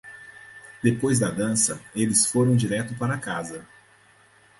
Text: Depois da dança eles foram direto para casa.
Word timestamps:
Depois 0.83 1.19
da 1.19 1.29
dança 1.29 1.79
eles 1.93 2.25
foram 2.25 2.55
direto 2.55 2.95
para 2.95 3.19
casa. 3.19 3.67